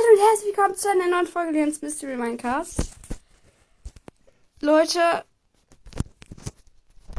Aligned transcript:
Hallo 0.00 0.12
und 0.14 0.30
herzlich 0.30 0.56
willkommen 0.56 0.76
zu 0.76 0.88
einer 0.88 1.08
neuen 1.08 1.26
Folge 1.26 1.58
Jens 1.58 1.82
Mystery 1.82 2.16
Minecast. 2.16 2.92
Leute, 4.62 5.24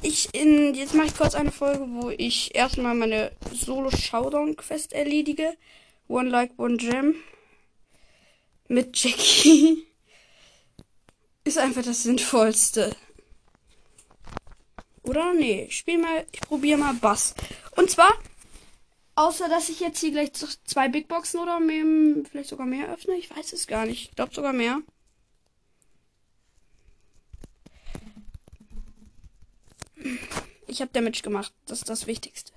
ich 0.00 0.34
in 0.34 0.72
jetzt 0.74 0.94
mache 0.94 1.08
ich 1.08 1.16
kurz 1.16 1.34
eine 1.34 1.52
Folge, 1.52 1.84
wo 1.90 2.08
ich 2.08 2.54
erstmal 2.54 2.94
meine 2.94 3.32
Solo 3.52 3.90
Showdown 3.90 4.56
Quest 4.56 4.94
erledige. 4.94 5.58
One 6.08 6.30
Like 6.30 6.52
One 6.58 6.78
Gem 6.78 7.16
mit 8.68 8.96
Jackie 8.96 9.86
ist 11.44 11.58
einfach 11.58 11.82
das 11.82 12.04
sinnvollste. 12.04 12.96
Oder 15.02 15.34
nee, 15.34 15.64
ich 15.64 15.76
spiel 15.76 15.98
mal, 15.98 16.26
ich 16.32 16.40
probiere 16.40 16.78
mal 16.78 16.94
Bass. 16.94 17.34
Und 17.76 17.90
zwar 17.90 18.10
Außer, 19.20 19.50
dass 19.50 19.68
ich 19.68 19.80
jetzt 19.80 20.00
hier 20.00 20.12
gleich 20.12 20.32
zwei 20.32 20.88
Big 20.88 21.06
Boxen 21.06 21.40
oder 21.40 21.60
mehr, 21.60 21.84
vielleicht 22.24 22.48
sogar 22.48 22.64
mehr 22.64 22.88
öffne. 22.88 23.16
Ich 23.16 23.28
weiß 23.28 23.52
es 23.52 23.66
gar 23.66 23.84
nicht. 23.84 24.08
Ich 24.08 24.16
glaube 24.16 24.34
sogar 24.34 24.54
mehr. 24.54 24.80
Ich 30.66 30.80
habe 30.80 30.90
Damage 30.94 31.20
gemacht. 31.20 31.52
Das 31.66 31.80
ist 31.80 31.90
das 31.90 32.06
Wichtigste. 32.06 32.54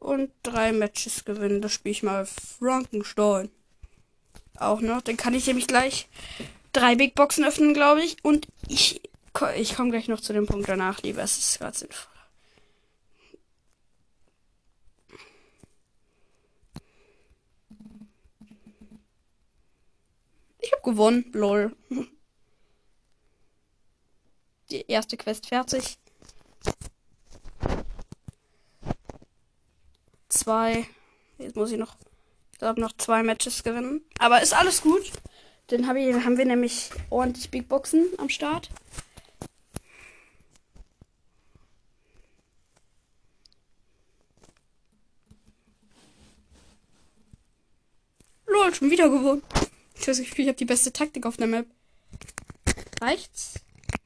Und 0.00 0.30
drei 0.42 0.72
Matches 0.72 1.26
gewinnen. 1.26 1.60
Das 1.60 1.74
spiele 1.74 1.92
ich 1.92 2.02
mal 2.02 2.24
Frankenstein. 2.24 3.50
Auch 4.56 4.80
noch. 4.80 5.02
Dann 5.02 5.18
kann 5.18 5.34
ich 5.34 5.46
nämlich 5.46 5.66
gleich 5.66 6.08
drei 6.72 6.94
Big 6.94 7.14
Boxen 7.14 7.44
öffnen, 7.44 7.74
glaube 7.74 8.02
ich. 8.02 8.16
Und 8.24 8.48
ich 8.68 9.02
ich 9.56 9.74
komme 9.74 9.90
gleich 9.90 10.08
noch 10.08 10.20
zu 10.20 10.32
dem 10.32 10.46
Punkt 10.46 10.68
danach, 10.68 11.02
lieber. 11.02 11.22
Es 11.22 11.38
ist 11.38 11.58
gerade 11.58 11.76
sinnvoll. 11.76 12.12
Ich 20.60 20.72
habe 20.72 20.82
gewonnen, 20.82 21.30
lol. 21.32 21.76
Die 24.70 24.84
erste 24.86 25.16
Quest 25.16 25.46
fertig. 25.46 25.96
Zwei. 30.28 30.86
Jetzt 31.38 31.56
muss 31.56 31.72
ich 31.72 31.78
noch, 31.78 31.96
ich 32.52 32.58
glaube, 32.58 32.80
noch 32.80 32.92
zwei 32.98 33.22
Matches 33.22 33.62
gewinnen. 33.62 34.02
Aber 34.18 34.42
ist 34.42 34.52
alles 34.52 34.82
gut. 34.82 35.10
Dann 35.68 35.86
hab 35.86 35.96
haben 35.96 36.38
wir 36.38 36.44
nämlich 36.44 36.90
ordentlich 37.10 37.50
Big 37.50 37.68
Boxen 37.68 38.06
am 38.18 38.28
Start. 38.28 38.70
Lol, 48.46 48.67
schon 48.78 48.90
wieder 48.90 49.08
gewonnen. 49.08 49.42
Ich 49.94 50.06
weiß 50.06 50.20
nicht, 50.20 50.38
ich 50.38 50.46
habe 50.46 50.56
die 50.56 50.64
beste 50.64 50.92
Taktik 50.92 51.26
auf 51.26 51.36
der 51.36 51.48
Map. 51.48 51.66
Reicht's? 53.00 53.54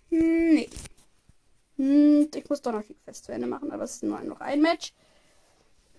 Hm, 0.09 0.55
nee. 0.55 0.71
Hm, 1.77 2.29
ich 2.35 2.49
muss 2.49 2.63
doch 2.63 2.73
noch 2.73 2.85
viel 2.85 2.97
Fest 3.05 3.27
zu 3.27 3.33
Ende 3.33 3.47
machen, 3.47 3.71
aber 3.71 3.85
es 3.85 3.97
ist 3.97 4.03
nur 4.03 4.21
noch 4.21 4.41
ein 4.41 4.63
Match. 4.63 4.93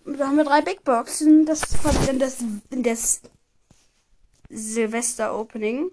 Da 0.06 0.28
haben 0.28 0.38
wir 0.38 0.44
drei 0.44 0.62
Big 0.62 0.84
Boxen. 0.84 1.46
Das 1.46 1.62
kommt 1.82 2.08
in 2.10 2.20
das, 2.20 2.44
das 2.72 3.22
Silvester 4.50 5.38
Opening. 5.38 5.92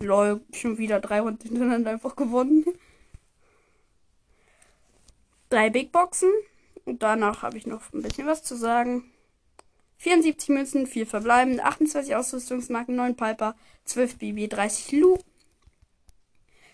Lol, 0.00 0.40
schon 0.52 0.76
wieder 0.76 1.00
drei 1.00 1.20
Runden 1.20 1.48
hintereinander 1.48 1.92
einfach 1.92 2.14
gewonnen 2.14 2.64
drei 5.54 5.70
Big 5.70 5.92
Boxen. 5.92 6.30
Und 6.84 7.02
danach 7.02 7.42
habe 7.42 7.56
ich 7.56 7.66
noch 7.66 7.92
ein 7.92 8.02
bisschen 8.02 8.26
was 8.26 8.42
zu 8.42 8.56
sagen. 8.56 9.10
74 9.98 10.50
Münzen, 10.50 10.86
4 10.86 11.06
verbleiben, 11.06 11.60
28 11.60 12.14
Ausrüstungsmarken, 12.14 12.94
9 12.96 13.16
Piper, 13.16 13.56
12 13.84 14.18
BB, 14.18 14.48
30 14.48 14.92
Lu. 14.92 15.18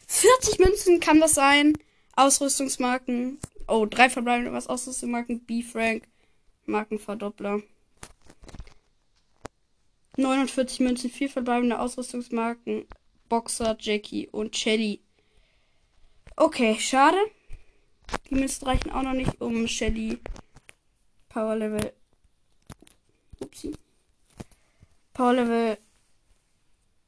40 0.08 0.58
Münzen 0.58 1.00
kann 1.00 1.20
das 1.20 1.34
sein. 1.34 1.74
Ausrüstungsmarken. 2.16 3.38
Oh, 3.68 3.86
3 3.86 4.10
verbleibende 4.10 4.52
was 4.52 4.66
Ausrüstungsmarken. 4.66 5.44
B-Frank. 5.44 6.08
Markenverdoppler. 6.66 7.62
49 10.16 10.80
Münzen, 10.80 11.10
4 11.10 11.30
verbleibende 11.30 11.78
Ausrüstungsmarken. 11.78 12.86
Boxer, 13.28 13.76
Jackie 13.78 14.28
und 14.28 14.56
Shelly. 14.56 15.00
Okay, 16.36 16.76
schade. 16.80 17.18
Die 18.30 18.36
Münzen 18.36 18.64
reichen 18.64 18.92
auch 18.92 19.02
noch 19.02 19.12
nicht, 19.12 19.40
um 19.40 19.66
Shelly 19.66 20.18
Power 21.28 21.56
Level. 21.56 21.92
Upsi. 23.40 23.72
Power 25.12 25.32
Level 25.32 25.78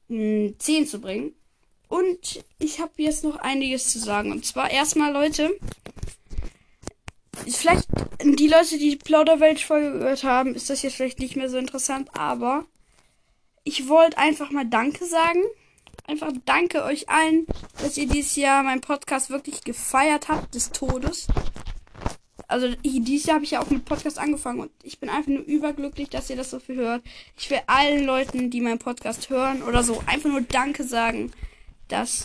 10 0.09 0.57
hm, 0.59 0.87
zu 0.87 1.01
bringen. 1.01 1.35
Und 1.89 2.45
ich 2.59 2.81
habe 2.81 2.93
jetzt 2.97 3.23
noch 3.23 3.37
einiges 3.37 3.91
zu 3.93 3.99
sagen. 3.99 4.33
Und 4.33 4.45
zwar 4.45 4.71
erstmal, 4.71 5.13
Leute. 5.13 5.51
Vielleicht 7.47 7.89
die 8.23 8.49
Leute, 8.49 8.79
die 8.79 8.91
die 8.91 8.97
Plauderwelt-Folge 8.97 9.99
gehört 9.99 10.25
haben, 10.25 10.55
ist 10.55 10.71
das 10.71 10.83
jetzt 10.83 10.97
vielleicht 10.97 11.19
nicht 11.19 11.37
mehr 11.37 11.49
so 11.49 11.59
interessant. 11.59 12.09
Aber 12.17 12.67
ich 13.65 13.89
wollte 13.89 14.19
einfach 14.19 14.51
mal 14.51 14.67
Danke 14.67 15.05
sagen 15.05 15.43
einfach 16.07 16.33
danke 16.45 16.85
euch 16.85 17.09
allen, 17.09 17.47
dass 17.81 17.97
ihr 17.97 18.07
dieses 18.07 18.37
Jahr 18.37 18.63
meinen 18.63 18.81
Podcast 18.81 19.31
wirklich 19.31 19.63
gefeiert 19.65 20.29
habt 20.29 20.55
des 20.55 20.71
Todes. 20.71 21.27
Also 22.49 22.69
dieses 22.85 23.27
Jahr 23.27 23.37
habe 23.37 23.45
ich 23.45 23.53
ja 23.53 23.63
auch 23.63 23.71
mit 23.71 23.85
Podcast 23.85 24.19
angefangen 24.19 24.61
und 24.61 24.71
ich 24.83 25.01
bin 25.01 25.09
einfach 25.09 25.29
nur 25.29 25.45
überglücklich, 25.45 26.11
dass 26.11 26.29
ihr 26.29 26.37
das 26.37 26.51
so 26.51 26.61
viel 26.61 26.77
hört. 26.77 27.03
Ich 27.39 27.49
will 27.51 27.61
allen 27.67 28.05
Leuten, 28.05 28.51
die 28.51 28.61
meinen 28.61 28.79
Podcast 28.79 29.31
hören 29.31 29.63
oder 29.63 29.83
so, 29.83 30.03
einfach 30.07 30.29
nur 30.29 30.43
Danke 30.43 30.85
sagen, 30.85 31.33
dass 31.89 32.25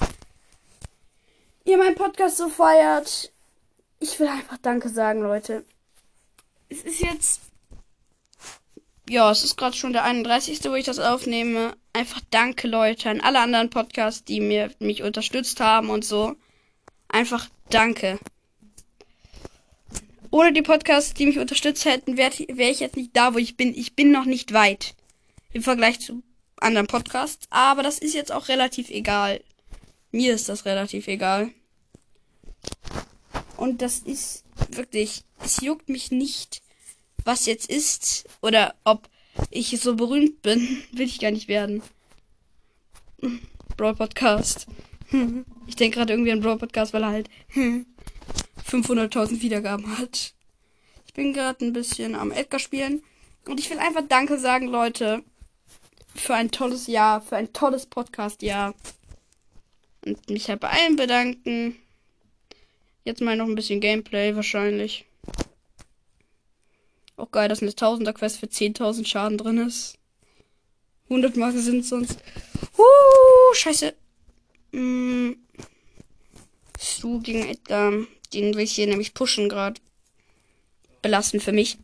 ihr 1.64 1.78
meinen 1.78 1.96
Podcast 1.96 2.38
so 2.38 2.50
feiert. 2.50 3.32
Ich 4.00 4.20
will 4.20 4.28
einfach 4.28 4.58
Danke 4.58 4.90
sagen, 4.90 5.22
Leute. 5.22 5.66
Es 6.70 6.84
ist 6.84 7.00
jetzt 7.00 7.42
ja, 9.10 9.32
es 9.32 9.44
ist 9.44 9.58
gerade 9.58 9.76
schon 9.76 9.94
der 9.94 10.04
31. 10.04 10.64
wo 10.66 10.76
ich 10.76 10.86
das 10.86 11.00
aufnehme. 11.00 11.76
Einfach 11.98 12.22
danke, 12.30 12.68
Leute, 12.68 13.10
an 13.10 13.22
alle 13.22 13.40
anderen 13.40 13.72
Podcasts, 13.72 14.24
die 14.24 14.40
mir 14.40 14.70
mich 14.78 15.02
unterstützt 15.02 15.60
haben 15.60 15.90
und 15.90 16.06
so. 16.06 16.36
Einfach 17.08 17.50
danke. 17.72 18.20
Ohne 20.30 20.54
die 20.54 20.62
Podcasts, 20.62 21.16
die 21.16 21.26
mich 21.26 21.40
unterstützt 21.40 21.86
hätten, 21.86 22.16
wäre 22.16 22.36
wär 22.50 22.70
ich 22.70 22.82
jetzt 22.82 22.98
nicht 22.98 23.18
da, 23.18 23.34
wo 23.34 23.40
ich 23.40 23.58
bin. 23.58 23.76
Ich 23.76 23.96
bin 23.96 24.12
noch 24.12 24.26
nicht 24.26 24.54
weit. 24.54 24.94
Im 25.54 25.64
Vergleich 25.64 26.00
zu 26.00 26.22
anderen 26.58 26.86
Podcasts. 26.86 27.48
Aber 27.50 27.82
das 27.82 27.98
ist 27.98 28.14
jetzt 28.14 28.32
auch 28.32 28.48
relativ 28.48 28.92
egal. 28.92 29.44
Mir 30.12 30.36
ist 30.36 30.50
das 30.50 30.66
relativ 30.66 31.08
egal. 31.08 31.50
Und 33.56 33.82
das 33.82 33.98
ist 33.98 34.44
wirklich, 34.70 35.24
es 35.44 35.62
juckt 35.62 35.90
mich 35.90 36.12
nicht, 36.12 36.62
was 37.26 37.48
jetzt 37.48 37.68
ist 37.72 38.30
oder 38.44 38.76
ob 38.84 39.10
ich 39.50 39.80
so 39.80 39.96
berühmt 39.96 40.42
bin, 40.42 40.84
will 40.92 41.06
ich 41.06 41.20
gar 41.20 41.32
nicht 41.32 41.48
werden. 41.48 41.82
Brawl 43.76 43.96
Podcast. 43.96 44.68
Ich 45.68 45.76
denke 45.76 45.98
gerade 45.98 46.14
irgendwie 46.14 46.32
an 46.32 46.42
Brawl 46.42 46.58
Podcast, 46.58 46.94
weil 46.94 47.04
er 47.04 47.12
halt 47.12 47.30
500.000 48.70 49.42
Wiedergaben 49.42 49.98
hat. 49.98 50.34
Ich 51.06 51.14
bin 51.14 51.34
gerade 51.34 51.66
ein 51.66 51.74
bisschen 51.74 52.14
am 52.14 52.32
Edgar 52.32 52.60
spielen 52.60 53.02
und 53.46 53.60
ich 53.60 53.70
will 53.70 53.80
einfach 53.80 54.04
Danke 54.08 54.38
sagen, 54.38 54.68
Leute, 54.68 55.24
für 56.14 56.36
ein 56.36 56.52
tolles 56.52 56.88
Jahr, 56.88 57.22
für 57.22 57.38
ein 57.38 57.54
tolles 57.54 57.86
Podcast-Jahr. 57.86 58.76
Und 60.06 60.30
mich 60.30 60.48
halt 60.50 60.60
bei 60.60 60.70
allen 60.70 60.96
bedanken. 60.96 61.76
Jetzt 63.04 63.22
mal 63.22 63.36
noch 63.36 63.48
ein 63.48 63.56
bisschen 63.56 63.82
Gameplay 63.82 64.36
wahrscheinlich. 64.36 65.07
Auch 67.18 67.32
geil, 67.32 67.50
dass 67.50 67.62
eine 67.62 67.76
Tausender 67.76 68.14
Quest 68.14 68.40
für 68.40 68.46
10.000 68.46 69.06
Schaden 69.06 69.38
drin 69.38 69.58
ist. 69.58 69.98
100 71.10 71.36
Marke 71.36 71.60
sind 71.60 71.84
sonst. 71.84 72.20
Uh, 72.78 73.54
scheiße. 73.54 73.96
Mm. 74.72 75.32
Stu 76.80 77.20
gegen 77.20 77.50
Edgar. 77.50 77.92
Den 78.34 78.54
will 78.54 78.64
ich 78.64 78.74
hier 78.74 78.88
nämlich 78.88 79.16
pushen 79.16 79.50
gerade. 79.50 79.82
Belastend 81.02 81.44
für 81.44 81.52
mich. 81.52 81.78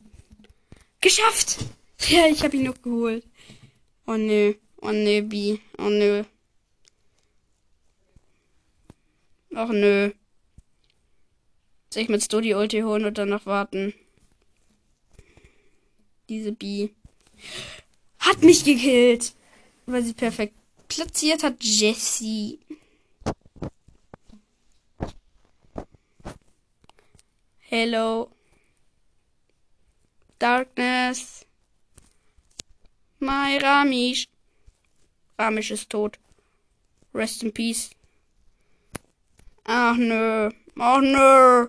Geschafft! 1.02 1.58
Ja, 2.10 2.28
ich 2.28 2.44
habe 2.44 2.58
ihn 2.58 2.64
noch 2.64 2.82
geholt. 2.82 3.26
Oh 4.06 4.18
nö. 4.18 4.56
Oh 4.82 4.92
nö, 4.92 5.22
B. 5.22 5.58
Oh 5.78 5.88
nö. 5.88 6.26
Ach 9.56 9.70
nö. 9.70 10.12
Soll 11.90 12.04
ich 12.04 12.10
mit 12.10 12.22
Studio 12.22 12.60
Ulti 12.60 12.82
holen 12.82 13.14
dann 13.14 13.30
noch 13.30 13.46
warten? 13.46 13.94
Diese 16.30 16.52
B. 16.52 16.90
Hat 18.20 18.42
mich 18.42 18.64
gekillt. 18.64 19.34
Weil 19.86 20.04
sie 20.04 20.14
perfekt 20.14 20.56
platziert 20.88 21.44
hat. 21.44 21.64
Jessie. 21.64 22.60
Hello. 27.60 28.30
Darkness. 30.40 31.46
My 33.20 33.58
Ramish. 33.58 34.28
Ramish 35.40 35.72
ist 35.72 35.90
tot. 35.90 36.20
Rest 37.14 37.44
in 37.44 37.52
peace. 37.52 37.92
Ach 39.64 39.98
nö. 39.98 40.50
Ach 40.78 41.02
nö. 41.02 41.68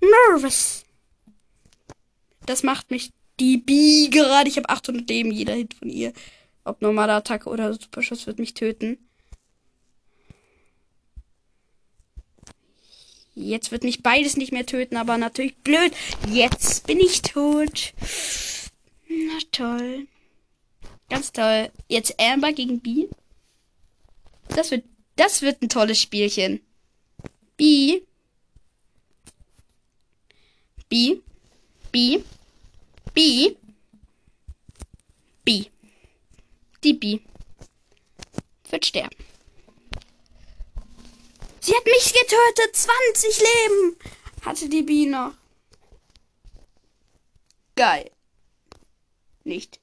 Nervous. 0.00 0.84
Das 2.46 2.62
macht 2.62 2.90
mich 2.90 3.12
die 3.40 3.58
Bi 3.58 4.08
gerade. 4.10 4.48
Ich 4.48 4.56
habe 4.56 4.68
800 4.68 5.08
Leben. 5.08 5.30
Jeder 5.30 5.54
Hit 5.54 5.74
von 5.74 5.88
ihr. 5.88 6.12
Ob 6.64 6.82
normale 6.82 7.12
Attacke 7.12 7.48
oder 7.48 7.72
Superschuss 7.72 8.26
wird 8.26 8.38
mich 8.38 8.54
töten. 8.54 8.98
Jetzt 13.34 13.70
wird 13.70 13.84
mich 13.84 14.02
beides 14.02 14.38
nicht 14.38 14.50
mehr 14.50 14.64
töten, 14.64 14.96
aber 14.96 15.18
natürlich 15.18 15.56
blöd. 15.58 15.92
Jetzt 16.32 16.86
bin 16.86 16.98
ich 16.98 17.20
tot. 17.20 17.92
Na 19.08 19.38
toll. 19.52 20.06
Ganz 21.10 21.32
toll. 21.32 21.70
Jetzt 21.86 22.18
Amber 22.18 22.52
gegen 22.52 22.80
B. 22.80 23.08
Das 24.48 24.70
wird, 24.70 24.84
das 25.16 25.42
wird 25.42 25.62
ein 25.62 25.68
tolles 25.68 26.00
Spielchen. 26.00 26.60
B. 27.56 28.00
B. 30.88 31.18
B. 31.92 32.20
B. 33.16 33.56
B. 35.42 35.70
Die 36.84 36.92
B. 36.92 37.20
Wird 38.68 38.84
sterben. 38.84 39.16
Sie 41.60 41.74
hat 41.74 41.86
mich 41.86 42.12
getötet. 42.12 42.76
20 42.76 43.38
Leben 43.38 43.96
hatte 44.42 44.68
die 44.68 44.82
B 44.82 45.06
noch. 45.06 45.32
Geil. 47.74 48.10
Nicht. 49.44 49.80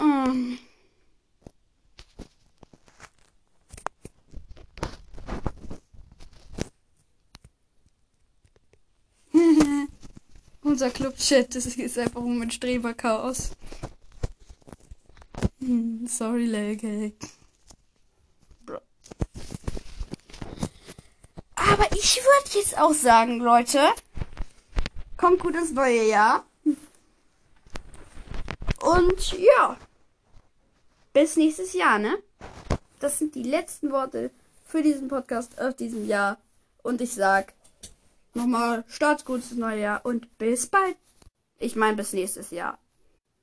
Um. 0.00 0.58
Unser 10.72 10.88
Club-Chat, 10.88 11.54
das 11.54 11.66
ist 11.66 11.98
einfach 11.98 12.22
um 12.22 12.40
ein 12.40 12.50
Streberchaos. 12.50 13.50
Hm, 15.58 16.06
sorry, 16.06 16.46
Lelke. 16.46 17.12
Aber 21.54 21.92
ich 21.92 22.16
würde 22.16 22.58
jetzt 22.58 22.78
auch 22.78 22.94
sagen, 22.94 23.40
Leute, 23.40 23.80
kommt 25.18 25.40
gut 25.40 25.56
ins 25.56 25.72
neue 25.72 26.08
Jahr. 26.08 26.46
Und 28.80 29.32
ja, 29.38 29.76
bis 31.12 31.36
nächstes 31.36 31.74
Jahr, 31.74 31.98
ne? 31.98 32.16
Das 32.98 33.18
sind 33.18 33.34
die 33.34 33.42
letzten 33.42 33.90
Worte 33.92 34.30
für 34.64 34.82
diesen 34.82 35.08
Podcast 35.08 35.60
auf 35.60 35.76
diesem 35.76 36.06
Jahr. 36.06 36.38
Und 36.82 37.02
ich 37.02 37.12
sag 37.12 37.52
nochmal, 38.34 38.84
starts 38.88 39.24
gutes 39.24 39.52
neue 39.52 39.80
Jahr 39.80 40.04
und 40.04 40.38
bis 40.38 40.66
bald. 40.66 40.96
Ich 41.58 41.76
meine 41.76 41.96
bis 41.96 42.12
nächstes 42.12 42.50
Jahr. 42.50 42.78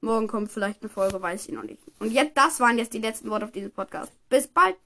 Morgen 0.02 0.28
kommt 0.28 0.52
vielleicht 0.52 0.82
eine 0.82 0.90
Folge, 0.90 1.22
weiß 1.22 1.48
ich 1.48 1.54
noch 1.54 1.64
nicht. 1.64 1.82
Und 2.00 2.12
jetzt, 2.12 2.38
das 2.38 2.60
waren 2.60 2.78
jetzt 2.78 2.94
die 2.94 3.00
letzten 3.00 3.30
Worte 3.30 3.46
auf 3.46 3.52
diesem 3.52 3.72
Podcast. 3.72 4.12
Bis 4.30 4.48
bald. 4.48 4.78